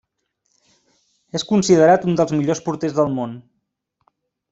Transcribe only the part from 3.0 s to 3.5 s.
del món.